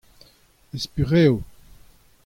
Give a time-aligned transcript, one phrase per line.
[0.79, 1.35] ez purev.